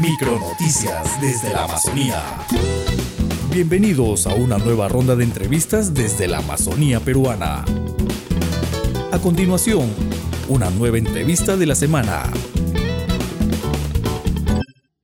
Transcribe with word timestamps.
Micronoticias 0.00 1.18
desde 1.22 1.54
la 1.54 1.64
Amazonía. 1.64 2.22
Bienvenidos 3.50 4.26
a 4.26 4.34
una 4.34 4.58
nueva 4.58 4.88
ronda 4.88 5.16
de 5.16 5.24
entrevistas 5.24 5.94
desde 5.94 6.28
la 6.28 6.38
Amazonía 6.38 7.00
peruana. 7.00 7.64
A 9.10 9.18
continuación, 9.18 9.90
una 10.48 10.68
nueva 10.68 10.98
entrevista 10.98 11.56
de 11.56 11.64
la 11.64 11.74
semana. 11.74 12.24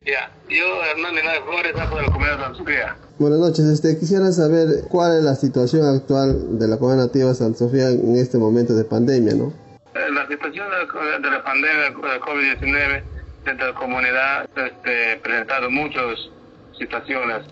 Ya, 0.02 0.30
yo 0.50 0.84
Hernán 0.84 1.14
Linares 1.14 1.40
Flores, 1.46 1.72
de 1.72 1.78
la 1.78 2.12
comunidad 2.12 2.50
de 2.50 2.58
Sofía. 2.58 2.96
Buenas 3.18 3.38
noches, 3.38 3.64
este, 3.64 3.98
quisiera 3.98 4.30
saber 4.30 4.84
cuál 4.90 5.16
es 5.16 5.24
la 5.24 5.36
situación 5.36 5.86
actual 5.86 6.58
de 6.58 6.68
la 6.68 6.76
comunidad 6.76 7.06
nativa 7.06 7.30
de 7.30 7.34
Santa 7.34 7.60
Sofía 7.60 7.88
en 7.88 8.16
este 8.16 8.36
momento 8.36 8.74
de 8.74 8.84
pandemia, 8.84 9.34
¿no? 9.36 9.54
Eh, 9.94 10.10
La 10.12 10.28
situación 10.28 10.66
de 10.68 11.22
de 11.22 11.30
la 11.30 11.42
pandemia 11.42 11.82
de 11.82 12.20
COVID-19 12.20 13.21
dentro 13.44 13.66
de 13.66 13.72
la 13.72 13.78
comunidad 13.78 14.48
este, 14.56 15.16
presentado 15.22 15.70
muchas 15.70 16.30
situaciones, 16.78 17.46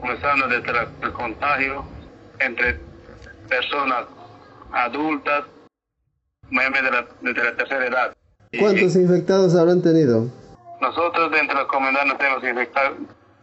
comenzando 0.00 0.48
desde 0.48 0.72
la- 0.72 0.88
el 1.02 1.12
contagio 1.12 1.84
entre 2.40 2.80
personas 3.48 4.04
adultas, 4.72 5.44
mayormente 6.50 6.90
de 6.90 6.96
la, 6.96 7.06
desde 7.20 7.44
la 7.44 7.56
tercera 7.56 7.86
edad. 7.86 8.16
Y 8.52 8.58
¿Cuántos 8.58 8.96
infectados 8.96 9.54
habrán 9.54 9.82
tenido? 9.82 10.26
Nosotros 10.80 11.30
dentro 11.32 11.56
de 11.58 11.62
la 11.64 11.68
comunidad 11.68 12.04
nos 12.06 12.20
hemos 12.20 12.44
infectado 12.44 12.96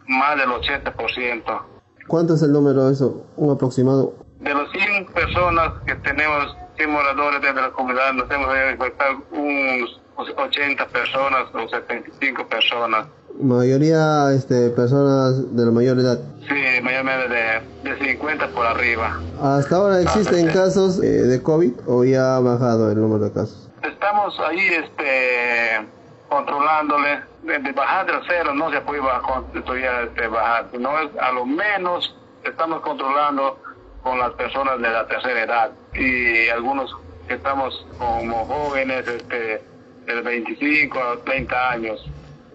más 0.07 0.37
del 0.37 0.49
80%. 0.49 1.65
¿Cuánto 2.07 2.35
es 2.35 2.41
el 2.43 2.51
número 2.51 2.85
de 2.87 2.93
eso? 2.93 3.25
Un 3.35 3.51
aproximado. 3.53 4.15
De 4.39 4.53
los 4.53 4.71
100 4.71 5.07
personas 5.07 5.73
que 5.85 5.95
tenemos, 5.95 6.55
100 6.77 6.89
moradores 6.91 7.41
dentro 7.41 7.63
de 7.63 7.67
la 7.69 7.73
comunidad, 7.73 8.13
nos 8.13 8.29
hemos 8.31 8.47
infectado 8.71 9.23
unos 9.31 10.01
80 10.35 10.87
personas 10.87 11.47
o 11.53 11.67
75 11.67 12.47
personas. 12.47 13.07
Mayoría 13.39 14.31
este, 14.31 14.69
personas 14.69 15.55
de 15.55 15.65
la 15.65 15.71
mayor 15.71 15.99
edad. 15.99 16.19
Sí, 16.47 16.81
mayormente 16.81 17.27
de, 17.27 17.89
de 17.89 18.13
50 18.13 18.47
por 18.49 18.65
arriba. 18.65 19.19
¿Hasta 19.41 19.75
ahora 19.75 20.01
existen 20.01 20.47
casos 20.47 21.03
eh, 21.03 21.07
de 21.07 21.41
COVID 21.43 21.73
o 21.87 22.05
ya 22.05 22.37
ha 22.37 22.39
bajado 22.39 22.91
el 22.91 23.01
número 23.01 23.25
de 23.25 23.33
casos? 23.33 23.69
Estamos 23.83 24.39
ahí 24.39 24.67
este, 24.67 25.85
controlándole. 26.29 27.23
De, 27.43 27.59
de 27.59 27.71
bajar 27.73 28.07
del 28.07 28.21
cero 28.27 28.55
no 28.55 28.71
se 28.71 28.81
puede 28.81 29.01
bajar, 29.01 29.43
todavía 29.63 30.01
este, 30.01 30.27
bajar, 30.27 30.67
es 30.73 31.21
a 31.21 31.31
lo 31.31 31.45
menos 31.45 32.15
estamos 32.43 32.81
controlando 32.81 33.59
con 34.01 34.17
las 34.17 34.31
personas 34.31 34.79
de 34.81 34.89
la 34.89 35.05
tercera 35.07 35.43
edad 35.43 35.71
y 35.93 36.49
algunos 36.49 36.95
que 37.27 37.35
estamos 37.35 37.85
como 37.97 38.45
jóvenes 38.45 39.07
este, 39.07 39.63
de 40.05 40.21
25 40.21 40.97
a 40.99 41.23
30 41.23 41.69
años. 41.71 41.99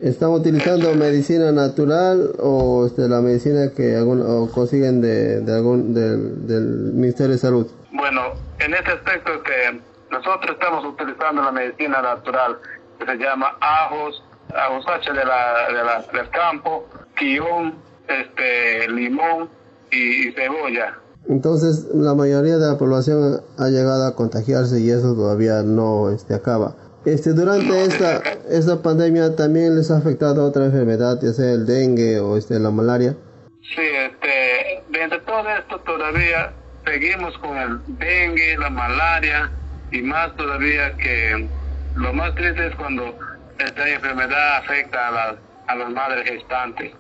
¿Están 0.00 0.30
utilizando 0.30 0.94
medicina 0.94 1.52
natural 1.52 2.30
o 2.38 2.86
este, 2.86 3.06
la 3.08 3.20
medicina 3.20 3.70
que 3.76 3.96
algún- 3.96 4.22
o 4.22 4.50
consiguen 4.50 5.00
de, 5.02 5.40
de 5.40 5.52
algún, 5.54 5.92
del, 5.92 6.46
del 6.46 6.64
Ministerio 6.94 7.32
de 7.32 7.38
Salud? 7.38 7.66
Bueno, 7.92 8.22
en 8.60 8.72
este 8.74 8.92
aspecto 8.92 9.30
que 9.42 9.78
nosotros 10.10 10.52
estamos 10.52 10.84
utilizando 10.86 11.42
la 11.42 11.52
medicina 11.52 12.00
natural 12.00 12.56
que 12.98 13.04
se 13.04 13.16
llama 13.18 13.48
ajos, 13.60 14.22
ajos 14.54 14.84
H 14.88 15.12
de 15.12 15.24
la, 15.24 15.68
de 15.68 15.84
la- 15.84 16.04
del 16.12 16.30
campo, 16.30 16.86
quión, 17.18 17.74
este, 18.08 18.88
limón 18.88 19.50
y, 19.90 20.28
y 20.28 20.32
cebolla. 20.32 20.96
Entonces, 21.28 21.86
la 21.94 22.14
mayoría 22.14 22.56
de 22.56 22.66
la 22.66 22.78
población 22.78 23.42
ha 23.58 23.68
llegado 23.68 24.06
a 24.06 24.16
contagiarse 24.16 24.80
y 24.80 24.90
eso 24.90 25.14
todavía 25.14 25.62
no 25.62 26.08
este, 26.10 26.32
acaba. 26.34 26.74
Este, 27.04 27.32
durante 27.32 27.84
esta, 27.84 28.22
esta 28.50 28.82
pandemia 28.82 29.34
también 29.34 29.74
les 29.74 29.90
ha 29.90 29.96
afectado 29.96 30.44
otra 30.44 30.66
enfermedad, 30.66 31.18
ya 31.22 31.32
sea 31.32 31.52
el 31.52 31.64
dengue 31.66 32.20
o 32.20 32.36
este, 32.36 32.58
la 32.58 32.70
malaria. 32.70 33.16
Sí, 33.62 33.80
este, 33.80 34.82
dentro 34.90 35.18
de 35.18 35.24
todo 35.24 35.48
esto 35.48 35.80
todavía 35.80 36.52
seguimos 36.84 37.36
con 37.38 37.56
el 37.56 37.80
dengue, 37.98 38.58
la 38.58 38.68
malaria 38.68 39.50
y 39.92 40.02
más 40.02 40.36
todavía 40.36 40.94
que 40.96 41.48
lo 41.96 42.12
más 42.12 42.34
triste 42.34 42.66
es 42.66 42.74
cuando 42.76 43.18
esta 43.58 43.88
enfermedad 43.88 44.58
afecta 44.58 45.08
a 45.08 45.10
las, 45.10 45.34
a 45.68 45.76
las 45.76 45.90
madres 45.90 46.28
gestantes. 46.28 46.92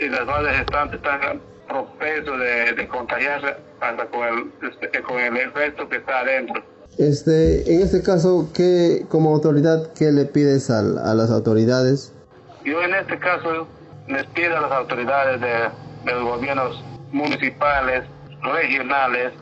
Y 0.00 0.08
las 0.08 0.24
madres 0.26 0.56
gestantes 0.56 1.00
están 1.00 1.40
propensos 1.68 2.38
de, 2.38 2.72
de 2.74 2.88
contagiarse 2.88 3.56
hasta 3.80 4.06
con 4.06 4.28
el, 4.28 4.70
este, 4.70 5.02
con 5.02 5.18
el 5.18 5.36
efecto 5.36 5.88
que 5.88 5.96
está 5.96 6.20
adentro. 6.20 6.62
Este, 6.98 7.74
en 7.74 7.82
este 7.82 8.02
caso, 8.02 8.50
¿qué, 8.52 9.04
como 9.08 9.32
autoridad, 9.32 9.92
¿qué 9.94 10.10
le 10.10 10.24
pides 10.24 10.68
al- 10.68 10.98
a, 10.98 11.14
las 11.14 11.30
autoridades? 11.30 12.12
Yo 12.64 12.82
en 12.82 12.92
este 12.94 13.18
caso 13.20 13.68
les 14.08 14.26
pido 14.26 14.56
a 14.56 14.60
las 14.62 14.72
autoridades 14.72 15.40
de, 15.40 16.12
los 16.12 16.24
gobiernos 16.24 16.82
municipales, 17.12 18.04
regionales, 18.42 19.32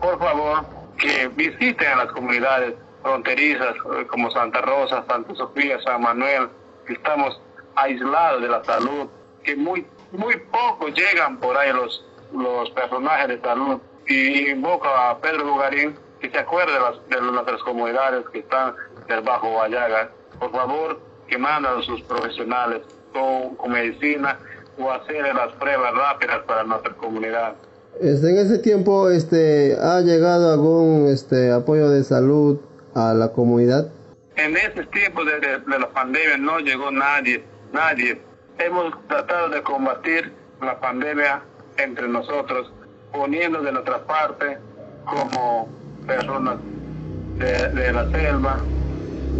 por 0.00 0.18
favor, 0.18 0.64
que 0.98 1.28
visiten 1.28 1.88
a 1.88 2.04
las 2.04 2.12
comunidades 2.12 2.74
fronterizas 3.02 3.74
eh, 3.98 4.06
como 4.06 4.30
Santa 4.30 4.60
Rosa, 4.60 5.04
Santa 5.08 5.34
Sofía, 5.34 5.78
San 5.84 6.02
Manuel, 6.02 6.48
que 6.86 6.92
estamos 6.92 7.40
aislados 7.74 8.42
de 8.42 8.48
la 8.48 8.62
salud, 8.64 9.08
que 9.42 9.56
muy 9.56 9.86
muy 10.12 10.36
poco 10.50 10.88
llegan 10.88 11.38
por 11.38 11.56
ahí 11.56 11.72
los, 11.72 12.04
los 12.32 12.70
personajes 12.70 13.28
de 13.28 13.40
salud. 13.40 13.80
Y 14.06 14.50
invoco 14.50 14.88
a 14.88 15.18
Pedro 15.20 15.52
Bugarín 15.52 15.96
que 16.20 16.30
se 16.30 16.38
acuerde 16.38 16.72
de, 16.72 16.80
las, 16.80 17.08
de 17.08 17.32
nuestras 17.32 17.62
comunidades 17.62 18.24
que 18.32 18.40
están 18.40 18.74
del 19.08 19.20
Bajo 19.22 19.50
Guayaga. 19.50 20.10
Por 20.38 20.50
favor, 20.52 21.00
que 21.28 21.38
mandan 21.38 21.78
a 21.78 21.82
sus 21.82 22.00
profesionales 22.02 22.82
con, 23.12 23.56
con 23.56 23.70
medicina 23.72 24.38
o 24.78 24.90
hacer 24.90 25.34
las 25.34 25.52
pruebas 25.54 25.94
rápidas 25.94 26.40
para 26.46 26.64
nuestra 26.64 26.92
comunidad. 26.94 27.54
Este, 28.00 28.30
en 28.30 28.38
ese 28.38 28.58
tiempo, 28.58 29.10
este, 29.10 29.76
¿ha 29.80 30.00
llegado 30.00 30.52
algún 30.52 31.08
este, 31.08 31.52
apoyo 31.52 31.90
de 31.90 32.02
salud 32.04 32.58
a 32.94 33.12
la 33.14 33.32
comunidad? 33.32 33.88
En 34.36 34.56
ese 34.56 34.84
tiempo 34.86 35.24
de, 35.24 35.38
de- 35.40 35.58
de 35.58 35.78
la 35.78 35.88
pandemia 35.90 36.36
no 36.38 36.60
llegó 36.60 36.90
nadie, 36.90 37.44
nadie. 37.72 38.20
Hemos 38.58 38.94
tratado 39.08 39.48
de 39.50 39.62
combatir 39.62 40.32
la 40.62 40.78
pandemia 40.80 41.42
entre 41.76 42.08
nosotros, 42.08 42.72
poniendo 43.12 43.60
de 43.62 43.72
nuestra 43.72 44.04
parte 44.06 44.58
como 45.04 45.68
personas 46.10 46.58
de, 47.38 47.92
la 47.92 48.10
selva, 48.10 48.58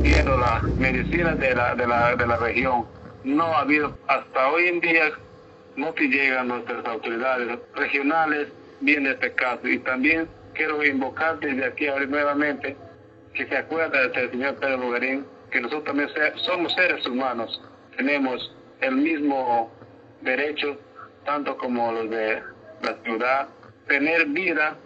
viendo 0.02 0.36
la 0.36 0.62
medicina 0.78 1.34
de 1.34 1.54
la, 1.54 1.74
de, 1.74 1.86
la, 1.86 2.14
de 2.14 2.26
la 2.26 2.36
región. 2.36 2.86
No 3.24 3.44
ha 3.44 3.60
habido, 3.60 3.98
hasta 4.06 4.48
hoy 4.50 4.68
en 4.68 4.80
día, 4.80 5.10
no 5.76 5.92
te 5.92 6.08
llegan 6.08 6.48
nuestras 6.48 6.84
autoridades 6.86 7.58
regionales 7.74 8.48
viendo 8.80 9.10
este 9.10 9.32
caso. 9.32 9.66
Y 9.66 9.78
también 9.80 10.28
quiero 10.54 10.84
invocar 10.84 11.40
desde 11.40 11.64
aquí 11.64 11.88
ahora 11.88 12.06
nuevamente 12.06 12.76
que 13.34 13.46
se 13.46 13.56
acuerda 13.56 14.08
del 14.08 14.30
señor 14.30 14.54
Pedro 14.56 14.78
Bugarín 14.78 15.24
que 15.50 15.60
nosotros 15.60 15.84
también 15.84 16.08
somos 16.36 16.72
seres 16.74 17.04
humanos, 17.06 17.60
tenemos 17.96 18.54
el 18.80 18.94
mismo 18.94 19.72
derecho, 20.20 20.78
tanto 21.24 21.56
como 21.56 21.90
los 21.90 22.08
de 22.08 22.40
la 22.82 22.94
ciudad, 23.02 23.48
tener 23.88 24.26
vida, 24.26 24.76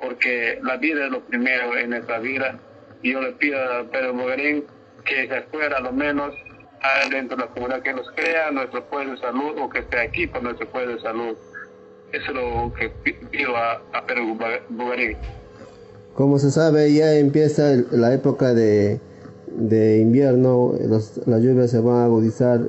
porque 0.00 0.58
la 0.62 0.76
vida 0.76 1.06
es 1.06 1.10
lo 1.10 1.20
primero 1.20 1.76
en 1.76 1.90
nuestra 1.90 2.18
vida. 2.18 2.58
Yo 3.02 3.20
le 3.20 3.32
pido 3.32 3.58
a 3.58 3.84
Pedro 3.90 4.14
Bugarín 4.14 4.64
que 5.04 5.26
se 5.26 5.34
acuerde 5.34 5.74
a 5.74 5.80
lo 5.80 5.92
menos 5.92 6.34
dentro 7.10 7.36
de 7.36 7.44
la 7.44 7.48
comunidad 7.50 7.82
que 7.82 7.92
nos 7.92 8.10
crea 8.12 8.50
nuestro 8.50 8.84
pueblo 8.86 9.12
de 9.12 9.18
salud 9.18 9.58
o 9.60 9.68
que 9.68 9.80
esté 9.80 10.00
aquí 10.00 10.26
por 10.26 10.42
nuestro 10.42 10.68
pueblo 10.68 10.94
de 10.94 11.00
salud. 11.00 11.36
Eso 12.12 12.26
es 12.26 12.34
lo 12.34 12.72
que 12.74 12.88
pi- 12.88 13.12
pido 13.30 13.56
a, 13.56 13.80
Pedro 14.06 14.36
Bugarín. 14.70 15.16
Como 16.14 16.38
se 16.38 16.50
sabe, 16.50 16.92
ya 16.92 17.14
empieza 17.14 17.74
la 17.92 18.12
época 18.12 18.52
de, 18.52 19.00
de 19.46 19.98
invierno, 19.98 20.72
las 20.80 21.42
lluvias 21.42 21.70
se 21.70 21.78
van 21.80 21.96
a 21.96 22.04
agudizar. 22.04 22.60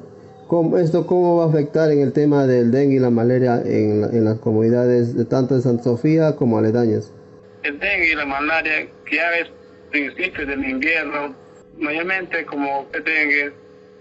¿Cómo, 0.48 0.77
¿Esto 0.77 1.07
cómo 1.07 1.38
va 1.38 1.45
a 1.45 1.48
afectar 1.48 1.92
en 1.92 2.01
el 2.01 2.12
tema 2.13 2.45
del 2.45 2.72
dengue 2.72 2.98
y 2.98 3.00
la 3.00 3.10
malaria 3.10 3.62
en, 3.66 4.04
en 4.04 4.25
las 4.25 4.38
comunidades 4.39 5.16
de 5.16 5.25
tanto 5.25 5.56
de 5.56 5.62
Santa 5.62 5.84
Sofía 5.84 6.36
como 6.36 6.57
aledañas? 6.57 7.12
El 7.63 7.80
dengue 7.80 8.12
y 8.12 8.16
la 8.16 8.25
malaria, 8.25 8.88
que 9.06 9.16
ya 9.16 9.36
es 9.36 9.50
principio 9.92 10.46
del 10.46 10.63
invierno, 10.68 11.36
mayormente 11.78 12.46
como 12.46 12.88
el 12.94 13.04
dengue 13.04 13.54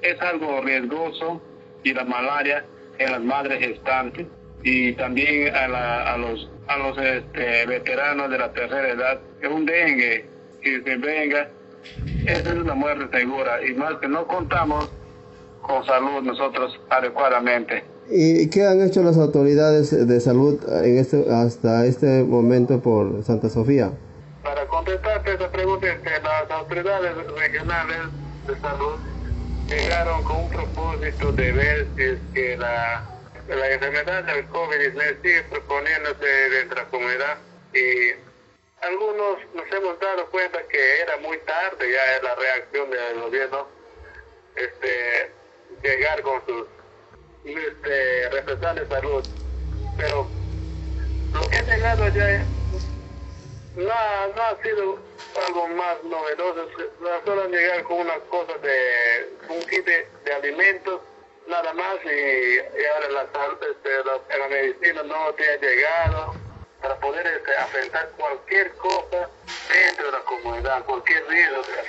es 0.03 0.21
algo 0.21 0.61
riesgoso 0.63 1.43
y 1.83 1.93
la 1.93 2.05
malaria 2.05 2.65
en 2.99 3.13
las 3.13 3.23
madres 3.23 3.59
gestantes 3.61 4.27
y 4.63 4.93
también 4.93 5.55
a, 5.55 6.17
los 6.17 6.99
este, 6.99 7.67
veteranos 7.67 8.31
de 8.31 8.39
la 8.39 8.53
tercera 8.53 8.89
edad, 8.89 9.21
es 9.41 9.49
un 9.49 9.65
dengue 9.65 10.27
que 10.61 10.83
se 10.83 10.97
venga, 10.97 11.49
esa 12.27 12.51
es 12.51 12.57
una 12.57 12.75
muerte 12.75 13.19
segura. 13.19 13.65
Y 13.67 13.75
más 13.75 13.95
que 13.95 14.09
no 14.09 14.27
contamos 14.27 14.91
con 15.63 15.85
salud 15.87 16.23
nosotros 16.23 16.79
adecuadamente. 16.91 17.83
¿Y 18.13 18.51
qué 18.51 18.67
han 18.67 18.83
hecho 18.83 19.03
las 19.03 19.17
autoridades 19.17 19.91
de 20.09 20.21
salud 20.21 20.59
en 20.83 20.99
este, 20.99 21.25
hasta 21.31 21.87
este 21.87 22.25
momento 22.25 22.81
por 22.81 23.23
Santa 23.23 23.49
Sofía? 23.49 23.93
Para 24.43 24.67
contestarte 24.67 25.35
esa 25.35 25.49
pregunta, 25.53 25.87
las 25.87 26.51
autoridades 26.51 27.15
regionales 27.39 27.99
de 28.49 28.61
salud 28.61 28.99
llegaron 29.69 30.25
con 30.25 30.37
un 30.39 30.51
propósito 30.51 31.31
de 31.33 31.53
ver 31.53 31.87
si 31.95 32.03
es 32.03 32.19
que 32.35 32.57
la, 32.57 33.05
la 33.49 33.71
enfermedad 33.71 34.25
del 34.25 34.49
COVID-19 34.49 35.23
sigue 35.23 35.43
proponiéndose 35.45 36.27
dentro 36.27 36.77
de 36.77 36.83
la 36.83 36.89
comunidad 36.91 37.39
y 37.73 38.11
algunos 38.83 39.39
nos 39.55 39.67
hemos 39.71 40.01
dado 40.01 40.27
cuenta 40.33 40.59
que 40.69 41.01
era 41.01 41.17
muy 41.19 41.39
tarde 41.47 41.93
ya 41.93 42.23
la 42.27 42.35
reacción 42.35 42.91
del 42.91 43.21
gobierno 43.21 43.69
este 44.57 45.31
llegar 45.83 46.21
con 46.23 46.41
sus 46.47 46.80
este, 47.45 48.75
de 48.75 48.89
salud. 48.89 49.25
Pero 49.97 50.27
lo 51.33 51.49
que 51.49 51.57
ha 51.57 51.63
llegado 51.63 52.09
ya 52.09 52.45
no 53.77 53.93
ha, 53.93 54.27
no 54.35 54.43
ha 54.43 54.63
sido 54.63 54.99
algo 55.47 55.69
más 55.69 56.03
novedoso, 56.05 56.69
solo 57.25 57.43
han 57.43 57.51
llegado 57.51 57.85
con 57.85 57.99
una 58.01 58.19
cosa 58.29 58.53
de 58.59 59.31
un 59.49 59.61
kit 59.63 59.85
de, 59.85 60.33
alimentos, 60.33 61.01
nada 61.47 61.73
más, 61.75 61.97
y, 62.05 62.59
ahora 62.87 63.11
la, 63.11 63.23
este, 63.23 63.91
la, 64.05 64.39
la, 64.39 64.49
medicina 64.49 65.03
no 65.05 65.33
te 65.35 65.49
ha 65.49 65.57
llegado 65.57 66.35
para 66.81 66.97
poder 66.99 67.27
este, 67.27 67.57
afrontar 67.57 68.11
cualquier 68.17 68.73
cosa 68.77 69.29
dentro 69.73 70.07
de 70.07 70.13
la 70.13 70.21
comunidad, 70.21 70.85
cualquier 70.85 71.27
riesgo 71.29 71.63
de 71.63 71.77
la 71.77 71.83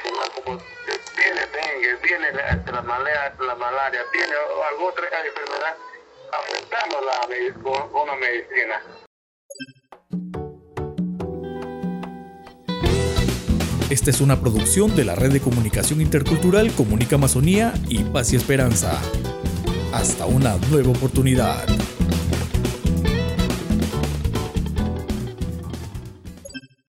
viene 1.17 1.41
dengue, 1.47 1.95
viene 2.03 2.31
la, 2.31 2.81
malaria, 2.81 3.33
la 3.39 3.55
malaria, 3.55 4.01
viene 4.11 4.33
alguna 4.69 4.89
otra 4.89 5.05
enfermedad, 5.05 5.75
afrontamos 6.31 6.99
la, 7.05 7.61
con 7.61 8.01
una 8.01 8.15
medicina. 8.15 8.81
Esta 13.89 14.09
es 14.09 14.21
una 14.21 14.39
producción 14.39 14.95
de 14.95 15.03
la 15.03 15.15
Red 15.15 15.33
de 15.33 15.41
Comunicación 15.41 15.99
Intercultural 15.99 16.71
Comunica 16.71 17.17
Amazonía 17.17 17.73
y 17.89 18.05
Paz 18.05 18.31
y 18.31 18.37
Esperanza. 18.37 18.97
Hasta 19.93 20.25
una 20.25 20.55
nueva 20.69 20.91
oportunidad. 20.91 21.67